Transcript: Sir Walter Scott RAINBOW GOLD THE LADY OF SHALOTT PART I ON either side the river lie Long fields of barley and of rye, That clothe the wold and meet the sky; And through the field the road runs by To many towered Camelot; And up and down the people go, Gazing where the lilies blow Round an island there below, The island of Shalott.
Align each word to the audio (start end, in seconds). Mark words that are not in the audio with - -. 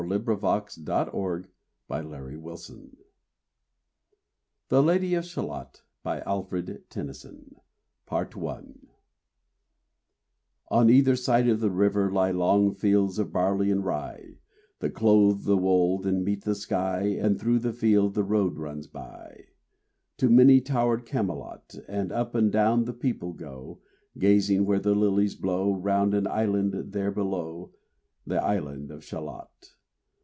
Sir 0.01 0.07
Walter 0.07 0.35
Scott 0.71 1.13
RAINBOW 1.13 1.39
GOLD 2.37 2.95
THE 4.69 4.81
LADY 4.81 5.13
OF 5.13 5.23
SHALOTT 5.25 5.83
PART 6.03 6.23
I 8.35 8.63
ON 10.71 10.89
either 10.89 11.15
side 11.15 11.45
the 11.45 11.69
river 11.69 12.11
lie 12.11 12.31
Long 12.31 12.73
fields 12.73 13.19
of 13.19 13.31
barley 13.31 13.69
and 13.69 13.81
of 13.81 13.85
rye, 13.85 14.39
That 14.79 14.95
clothe 14.95 15.43
the 15.43 15.55
wold 15.55 16.07
and 16.07 16.25
meet 16.25 16.45
the 16.45 16.55
sky; 16.55 17.01
And 17.03 17.39
through 17.39 17.59
the 17.59 17.71
field 17.71 18.15
the 18.15 18.23
road 18.23 18.57
runs 18.57 18.87
by 18.87 19.49
To 20.17 20.29
many 20.31 20.61
towered 20.61 21.05
Camelot; 21.05 21.75
And 21.87 22.11
up 22.11 22.33
and 22.33 22.51
down 22.51 22.85
the 22.85 22.93
people 22.93 23.33
go, 23.33 23.77
Gazing 24.17 24.65
where 24.65 24.79
the 24.79 24.95
lilies 24.95 25.35
blow 25.35 25.71
Round 25.71 26.15
an 26.15 26.25
island 26.25 26.91
there 26.91 27.11
below, 27.11 27.71
The 28.25 28.43
island 28.43 28.89
of 28.89 29.03
Shalott. 29.03 29.75